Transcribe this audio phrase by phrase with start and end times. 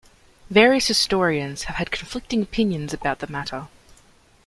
[0.49, 3.67] Various historians have had conflicting opinions about the matter.